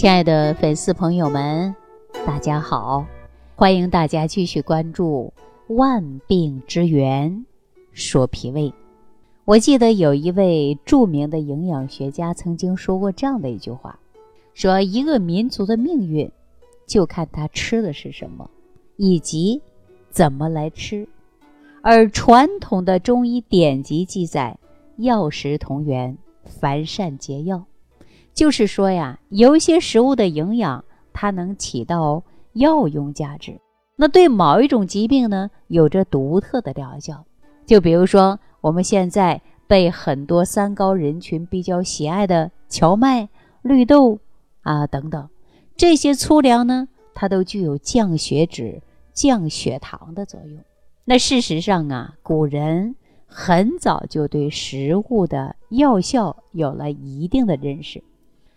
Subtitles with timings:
[0.00, 1.76] 亲爱的粉丝朋友们，
[2.26, 3.04] 大家好！
[3.54, 5.30] 欢迎大家继续关注
[5.74, 7.44] 《万病之源
[7.92, 8.70] 说脾胃》。
[9.44, 13.98] 我记得有一位著名的营养学家曾经说过这样的一句话：
[14.54, 16.32] 说一个民族的命运，
[16.86, 18.48] 就看他吃的是什么，
[18.96, 19.60] 以及
[20.08, 21.06] 怎么来吃。
[21.82, 24.58] 而传统的中医典籍记载，
[24.96, 27.66] 药食同源，凡善皆药。
[28.34, 32.22] 就是说呀，有一些食物的营养，它能起到
[32.54, 33.60] 药用价值。
[33.96, 37.24] 那对某一种疾病呢，有着独特的疗效。
[37.66, 43.28] 就比如说我们现在被很多三高人群比较喜爱的荞麦、
[43.62, 44.18] 绿豆
[44.62, 45.28] 啊等等
[45.76, 50.58] 这些粗粮呢，它都具有降血脂、降血糖的作用。
[51.04, 58.02] 那事实上啊，古人很早就对食物的药效有了一定的认识。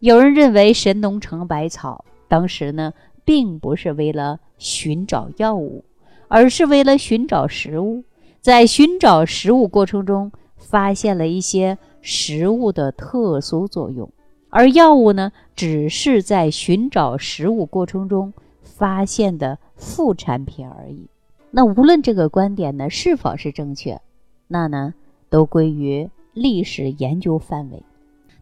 [0.00, 2.92] 有人认为神农尝百草，当时呢，
[3.24, 5.84] 并不是为了寻找药物，
[6.28, 8.04] 而是为了寻找食物。
[8.40, 14.08] 在寻找食物过程中，发现了一些食物的特殊作用，
[14.50, 21.08] 而药物呢，只是在寻找食物过程中发现的副产品而已。
[21.50, 24.00] 那无论这个观点呢是否是正确，
[24.46, 24.94] 那呢，
[25.28, 27.82] 都归于历史研究范围。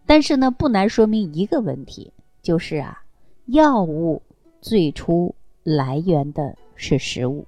[0.06, 3.02] 但是呢，不难说明一个问题，就是啊，
[3.46, 4.22] 药物
[4.60, 7.44] 最初来源的是食物。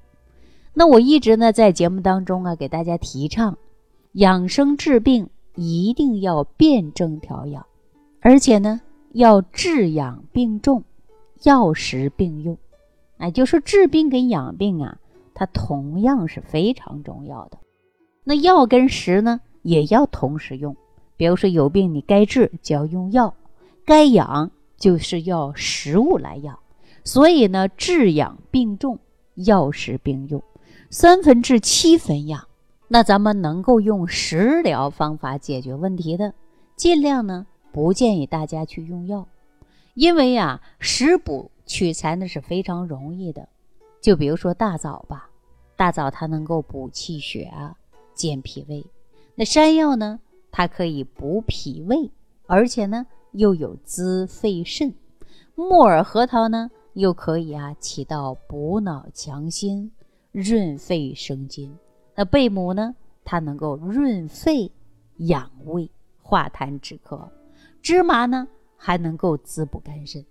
[0.75, 3.57] 那我一直呢在节目当中啊给大家提倡，
[4.13, 7.65] 养生治病一定要辨证调养，
[8.21, 8.81] 而且呢
[9.13, 10.83] 要治养并重，
[11.45, 12.59] 药食并用。
[13.19, 14.99] 哎，就是治病跟养病啊，
[15.35, 17.59] 它同样是非常重要的。
[18.25, 20.77] 那药跟食呢也要同时用。
[21.19, 23.35] 比如说有病，你该治就要用药，
[23.85, 26.59] 该养就是要食物来养。
[27.05, 28.99] 所以呢，治养并重，
[29.35, 30.43] 药食并用，
[30.89, 32.47] 三分治七分养。
[32.87, 36.33] 那咱们能够用食疗方法解决问题的，
[36.77, 39.27] 尽量呢不建议大家去用药，
[39.95, 43.49] 因为呀，食补取材呢是非常容易的。
[44.01, 45.29] 就比如说大枣吧，
[45.77, 47.75] 大枣它能够补气血啊，
[48.15, 48.87] 健脾胃。
[49.35, 50.21] 那山药呢？
[50.51, 52.11] 它可以补脾胃，
[52.47, 54.91] 而且呢又有滋肺肾；
[55.55, 59.93] 木耳、核桃呢又可以啊起到补脑强心、
[60.33, 61.77] 润肺生津。
[62.15, 62.95] 那贝母呢，
[63.25, 64.73] 它能够润肺
[65.19, 65.91] 养胃、
[66.23, 67.29] 化痰止咳；
[67.81, 70.25] 芝麻呢还能够滋补肝肾、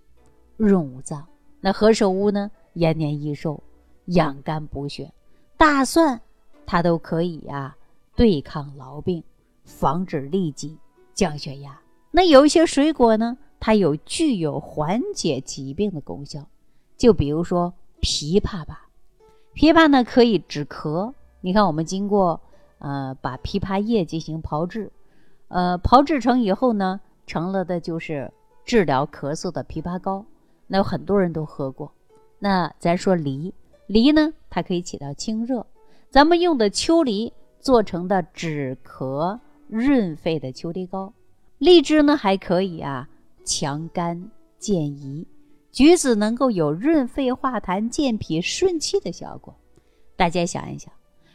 [0.56, 1.22] 润五脏；
[1.60, 3.62] 那何首乌呢延年益寿、
[4.06, 5.10] 养肝补血；
[5.56, 6.20] 大蒜
[6.66, 7.76] 它都可以啊
[8.14, 9.22] 对抗痨病。
[9.68, 10.78] 防止痢疾、
[11.12, 11.78] 降血压。
[12.10, 16.48] 那有一些水果呢，它有具有缓解疾病的功效。
[16.96, 18.88] 就比如说枇杷吧，
[19.54, 21.12] 枇杷呢可以止咳。
[21.42, 22.40] 你看，我们经过
[22.78, 24.90] 呃把枇杷叶进行炮制，
[25.48, 28.32] 呃炮制成以后呢，成了的就是
[28.64, 30.24] 治疗咳嗽的枇杷膏。
[30.66, 31.92] 那有很多人都喝过。
[32.38, 33.52] 那咱说梨，
[33.86, 35.66] 梨呢它可以起到清热。
[36.10, 39.38] 咱们用的秋梨做成的止咳。
[39.68, 41.12] 润肺的秋梨膏，
[41.58, 43.08] 荔枝呢还可以啊，
[43.44, 45.24] 强肝健胰；
[45.70, 49.54] 橘子能够有润肺化痰、健脾顺气的效果。
[50.16, 50.92] 大家想一想，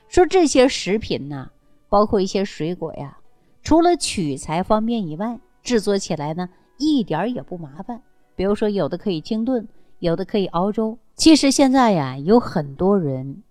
[0.08, 1.50] 说这些食品呢，
[1.90, 3.18] 包括一些水果呀，
[3.62, 8.02] 除了取材方面以外，制作起来呢一点儿也不麻烦。
[8.36, 9.68] 比如说，有的可以清炖，
[10.00, 10.98] 有的可以熬粥。
[11.16, 13.44] 其实现在呀，有很多人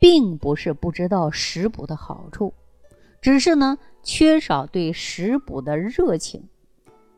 [0.00, 2.52] 并不是不知道食补的好处。
[3.26, 6.44] 只是呢，缺少对食补的热情。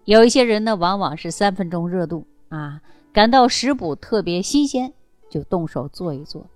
[0.06, 2.80] 有一些人呢，往往是三分钟热度啊，
[3.12, 4.94] 感到食补特别新鲜，
[5.28, 6.46] 就动手做一做。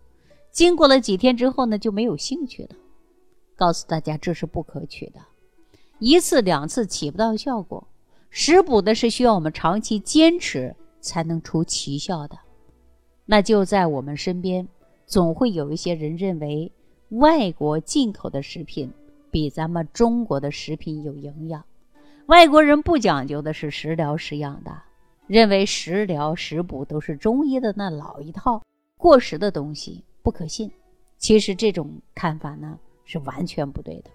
[0.50, 2.70] 经过了几天之后呢，就没有兴趣了。
[3.54, 5.20] 告诉大家，这是不可取的。
[5.98, 7.86] 一次两次起不到效果，
[8.30, 12.38] 食补的是需要我们长期坚持才能出奇效的。
[13.26, 14.66] 那就在我们身边，
[15.04, 16.72] 总会有一些人认为
[17.10, 18.90] 外国进口的食品。
[19.32, 21.64] 比咱们中国的食品有营养，
[22.26, 24.70] 外国人不讲究的是食疗食养的，
[25.26, 28.62] 认为食疗食补都是中医的那老一套
[28.98, 30.70] 过时的东西，不可信。
[31.16, 34.10] 其实这种看法呢是完全不对的。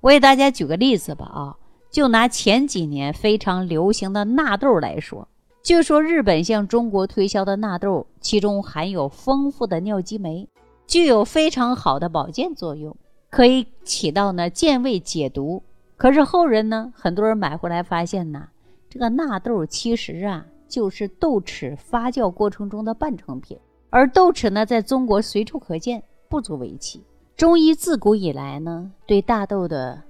[0.00, 1.56] 我给大家举个例子吧，啊，
[1.90, 5.26] 就拿前几年非常流行的纳豆来说，
[5.62, 10.46] 就说日本向中国推销的纳豆，其中含有丰富的尿激酶，
[10.86, 12.94] 具有非常好的保健作用。
[13.30, 15.62] 可以起到呢健胃解毒，
[15.96, 18.48] 可是后人呢，很多人买回来发现呢，
[18.88, 23.58] 这个纳豆其实啊就是豆豉发酵过程中的半成品，
[23.90, 27.02] 而豆豉呢，在中国随处可见，不足为奇。
[27.36, 30.02] 中医自古以来呢，对大豆的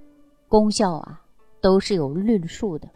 [0.48, 1.20] 功效啊，
[1.60, 2.88] 都是有论述的。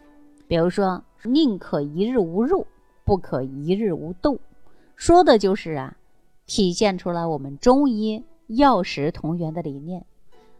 [0.47, 2.65] 比如说，宁可一日无肉，
[3.05, 4.39] 不可一日无豆，
[4.95, 5.97] 说的就是啊，
[6.45, 10.05] 体现出来我们中医药食同源的理念。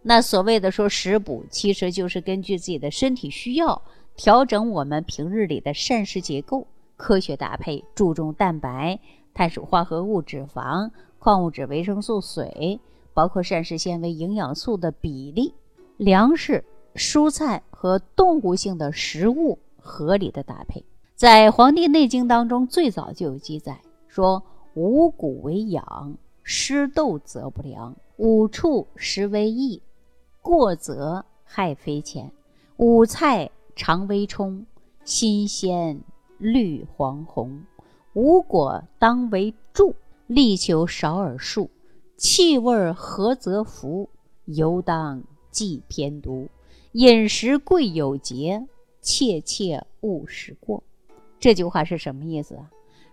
[0.05, 3.81] 那所谓的说食补，其实就是根据自己的身体需要，
[4.17, 6.67] 调整我们平日里的膳食结构，
[6.97, 8.99] 科学搭配，注重蛋白、
[9.33, 12.81] 碳水化合物、脂肪、矿物质、维生素、水，
[13.13, 15.53] 包括膳食纤维、营养素的比例，
[15.95, 16.65] 粮食、
[16.95, 20.83] 蔬菜和动物性的食物合理的搭配。
[21.15, 23.79] 在《黄帝内经》当中，最早就有记载
[24.09, 24.43] 说
[24.75, 29.81] ：“五谷为养，湿豆则不良；五畜食为益。”
[30.43, 32.29] 过则害肥浅，
[32.75, 34.65] 五菜常微冲，
[35.05, 36.01] 新鲜
[36.37, 37.63] 绿黄红。
[38.13, 39.95] 五果当为助，
[40.27, 41.69] 力求少而数。
[42.17, 44.09] 气味合则服，
[44.45, 46.49] 犹当忌偏毒。
[46.91, 48.67] 饮食贵有节，
[49.01, 50.83] 切切勿食过。
[51.39, 52.69] 这句话是什么意思啊？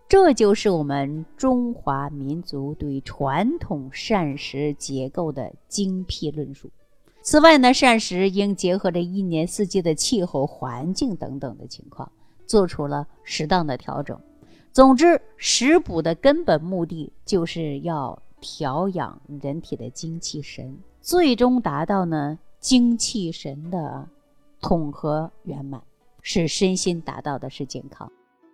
[0.09, 6.69] 这就是我们中华民族对传统膳食结构的精辟论述。
[7.23, 12.11] 此外呢，膳食应结合着一年四季的气候环境等等的情况，
[12.47, 14.19] 做出了适当的调整。
[14.73, 24.09] 总之，食补的根本目的就是要调养人体的精气神，最终达到呢精气神的
[24.61, 25.83] 统合圆满，
[26.23, 28.11] 使身心达到的是健康，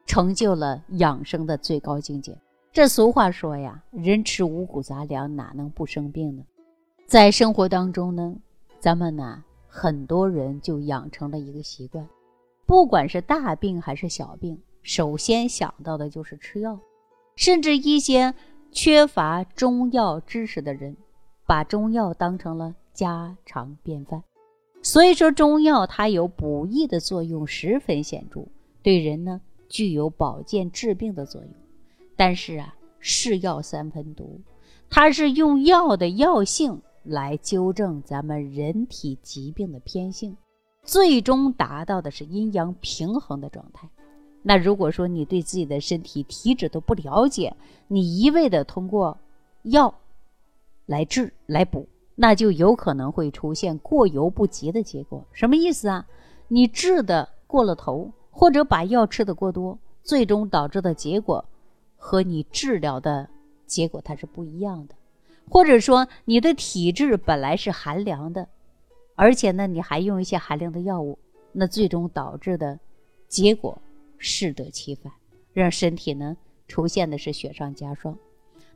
[0.06, 2.36] 成就了养生的最高境界。
[2.72, 6.42] 这俗话说呀，人吃五谷杂粮哪能不生病呢？
[7.06, 8.34] 在生活当中呢。
[8.86, 12.08] 咱们呢，很多人就养成了一个习惯，
[12.66, 16.78] 不管是大病还是小病，首先想到的就是吃药。
[17.34, 18.32] 甚至一些
[18.70, 20.96] 缺乏中药知识的人，
[21.46, 24.22] 把中药当成了家常便饭。
[24.82, 28.46] 所以说，中药它有补益的作用，十分显著，
[28.84, 31.50] 对人呢具有保健治病的作用。
[32.14, 34.40] 但是啊，是药三分毒，
[34.88, 36.80] 它是用药的药性。
[37.06, 40.36] 来纠正咱们人体疾病的偏性，
[40.82, 43.88] 最终达到的是阴阳平衡的状态。
[44.42, 47.56] 那如果说你对自己的身体体质都不了解，
[47.88, 49.16] 你一味的通过
[49.62, 49.92] 药
[50.86, 55.24] 来治来补，那就有可能会出现过犹不及的结果。
[55.32, 56.06] 什么意思啊？
[56.48, 61.44] 你治的过了头，或者把药吃的过多，最终导致的结果
[61.96, 63.28] 和你治疗的
[63.66, 64.94] 结果它是不一样的。
[65.48, 68.48] 或者说你的体质本来是寒凉的，
[69.14, 71.18] 而且呢你还用一些寒凉的药物，
[71.52, 72.78] 那最终导致的
[73.28, 73.80] 结果
[74.18, 75.12] 适得其反，
[75.52, 76.36] 让身体呢
[76.68, 78.16] 出现的是雪上加霜。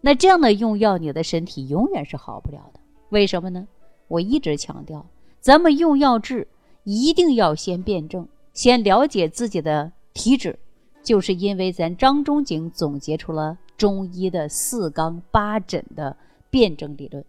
[0.00, 2.80] 那这样的用药，你的身体永远是好不了的。
[3.10, 3.66] 为什么呢？
[4.08, 5.04] 我一直强调，
[5.40, 6.46] 咱们用药治
[6.84, 10.58] 一定要先辩证，先了解自己的体质，
[11.02, 16.16] 就是因为咱张仲景总结出了中医的四纲八诊的。
[16.50, 17.24] 辩证理论，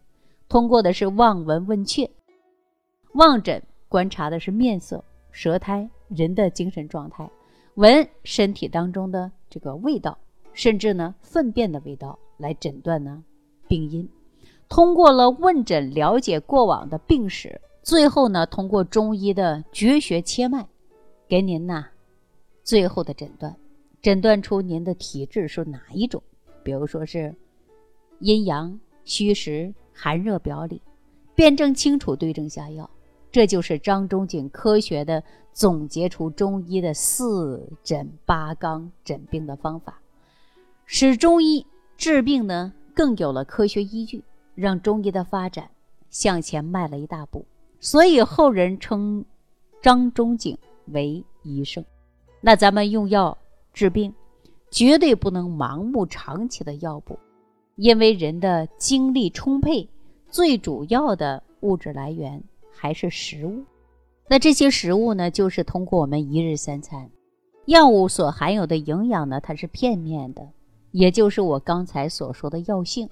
[0.50, 2.10] 通过的是望闻问切。
[3.14, 7.26] 望诊观察的是面色、舌苔、人的精神状态；
[7.76, 10.18] 闻身体当中的这个味道，
[10.54, 13.24] 甚至呢粪便的味道来诊断呢
[13.68, 14.08] 病因。
[14.68, 20.66] 通过了问诊了解过往的病史，最后呢通过中医的绝学切脉，
[21.28, 21.86] 给您呐
[22.64, 23.56] 最后的诊断，
[24.02, 26.24] 诊断出您的体质是哪一种。
[26.64, 27.36] 比如说是
[28.20, 28.80] 阴阳。
[29.04, 30.82] 虚实寒热表里，
[31.36, 32.90] 辩证清楚，对症下药，
[33.32, 40.00] 这就是张仲景科学的总结出中医的四诊八纲诊病的方法，
[40.86, 41.66] 使中医
[41.98, 44.24] 治病呢更有了科学依据，
[44.56, 45.70] 让中医的发展
[46.10, 47.46] 向前迈了一大步。
[47.80, 49.26] 所以后人称
[49.82, 51.84] 张仲景为医圣。
[52.40, 53.38] 那咱们用药
[53.74, 54.14] 治病，
[54.70, 57.18] 绝对不能盲目长期的药补。
[57.82, 59.90] 因为人的精力充沛，
[60.30, 63.64] 最主要的物质来源还是食物。
[64.30, 67.10] 那这些食物呢，就是通过我们一日三餐，
[67.66, 70.48] 药物所含有的营养呢，它是片面的，
[70.92, 73.10] 也就是我刚才所说的药性，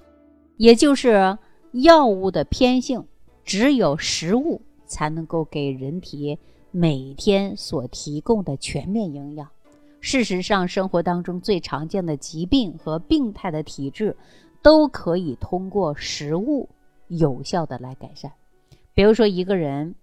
[0.56, 1.36] 也就是
[1.72, 3.04] 药物的偏性，
[3.42, 6.38] 只有食物才能够给人体
[6.70, 9.48] 每天所提供的全面营养。
[10.00, 14.16] 事实上，生活当中最常见的疾病和病态的体质。
[14.62, 16.68] 都可以通过食物
[17.08, 18.30] 有效的来改善，
[18.94, 19.94] 比如说一个人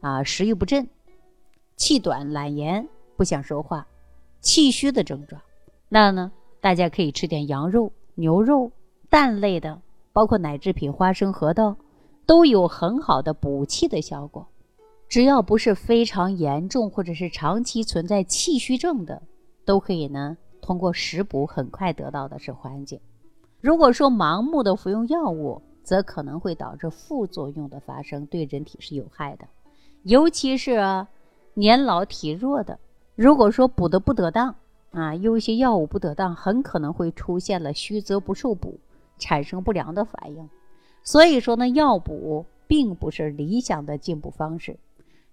[0.00, 0.88] 啊食欲不振、
[1.76, 3.86] 气短、懒言、不想说话、
[4.40, 5.40] 气虚的症状，
[5.88, 6.30] 那呢，
[6.60, 8.70] 大家可以吃点羊肉、牛肉、
[9.10, 9.80] 蛋类的，
[10.12, 11.76] 包括奶制品、花生、核桃，
[12.24, 14.46] 都有很好的补气的效果。
[15.08, 19.22] 只要不是非常严重或者是长期存在气虚症的，
[19.64, 23.00] 都可以呢通过食补很快得到的是缓解。
[23.64, 29.46] 如果说盲目的服用药物，则可能会导致副作用的发生，对人体是有害的。
[30.02, 31.06] 尤其是
[31.54, 32.78] 年老体弱的，
[33.14, 34.54] 如果说补的不得当
[34.90, 38.78] 啊，用一些药物不得当，很可能会出现了虚则不受补，
[39.16, 40.46] 产生不良的反应。
[41.02, 44.76] 所以说呢，药补并不是理想的进补方式。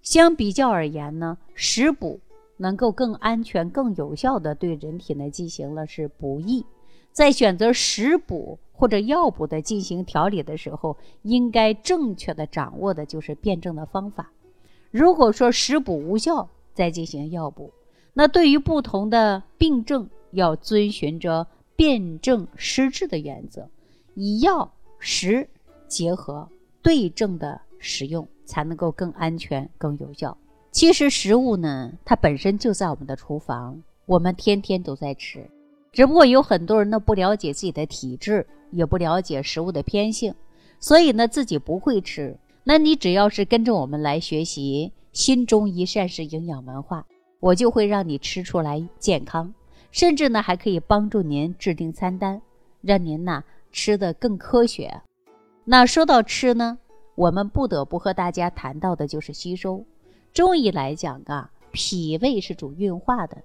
[0.00, 2.18] 相比较而言呢，食补
[2.56, 6.64] 能够更安全、更有效的对人体呢进行了是补益。
[7.12, 14.32] 在选择食补或者药补的进行调理的时候，应该正确的掌握的就是辩证的方法。
[14.90, 17.70] 如果说食补无效，再进行药补，
[18.14, 23.68] 那对于不同的病症，要遵循着辨证施治的原则，
[24.14, 25.48] 以药食
[25.86, 26.48] 结合，
[26.82, 28.26] 对症的使用。
[28.44, 30.36] 才能够更安全、更有效。
[30.72, 35.48] 其实食物呢，它本身就在我们的厨房，我们天天都在吃。
[35.92, 40.34] 只不过有很多人呢不了解自己的体质，也不了解食物的偏性，
[40.80, 42.36] 所以呢自己不会吃。
[42.64, 47.04] 那你只要是跟着我们来学习新中医膳食营养文化，
[47.40, 49.52] 我就会让你吃出来健康，
[49.90, 52.40] 甚至呢还可以帮助您制定餐单，
[52.80, 55.02] 让您呢吃的更科学。
[55.64, 56.78] 那说到吃呢？
[57.14, 59.84] 我们不得不和大家谈到的就是吸收。
[60.32, 63.42] 中医来讲啊，脾胃是主运化的，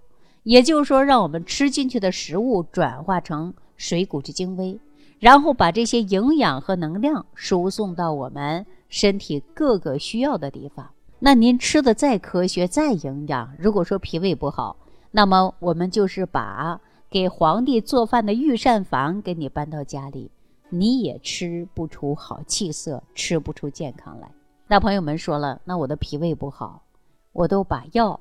[0.47, 4.79] 也就是说，让我们吃进去的食物转化成水谷之精微，
[5.19, 10.89] 然后把这些营养和能量输送到我们身体各个需要的地方。
[11.19, 14.77] 那您吃的再科学、再营养，如果说脾胃不好，
[15.11, 20.31] 那么我们就是把给皇帝做饭的御膳房给你搬到家里。
[20.69, 24.31] 你也吃不出好气色，吃不出健康来。
[24.65, 26.83] 那朋友们说了，那我的脾胃不好，
[27.33, 28.17] 我都把药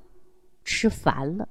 [0.64, 1.48] 吃烦了，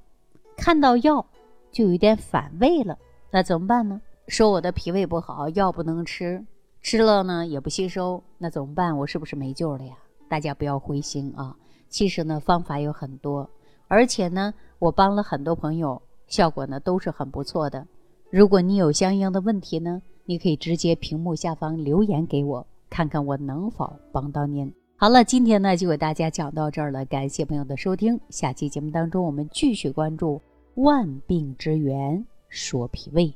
[0.56, 1.24] 看到药
[1.70, 2.98] 就有点反胃了，
[3.30, 4.00] 那怎么办呢？
[4.28, 6.44] 说我的脾胃不好，药不能吃，
[6.82, 8.96] 吃了呢也不吸收，那怎么办？
[8.98, 9.94] 我是不是没救了呀？
[10.28, 11.56] 大家不要灰心啊！
[11.88, 13.48] 其实呢，方法有很多，
[13.86, 17.86] 而且呢，我帮了很多朋友，效果呢都是很不错的。
[18.30, 20.02] 如果你有相应的问题呢？
[20.28, 24.74] 你可以直接屏幕下方留言给我，看看我能否帮到您。
[24.98, 28.18] 好了，今天呢就给大家讲到这儿了，感谢朋友的收听。
[28.30, 30.40] 下期节目当中，我们继续关注
[30.76, 33.30] 万病之源，说脾胃。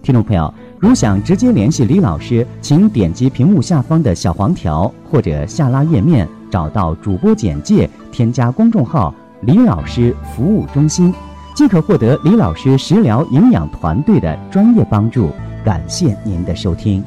[0.00, 11.12] 听众朋友，如想直接联系李老师，请点击屏幕下方的小黄条，或者下拉页面找到主播简介，添加公众号“李老师服务中心”。
[11.56, 15.30] 即可获得李老师食疗营养团队的专业帮助。
[15.64, 17.02] 感谢您的收听。